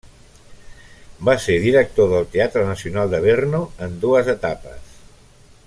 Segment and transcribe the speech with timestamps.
[1.29, 4.97] Va ser director del Teatre Nacional de Brno en dues etapes.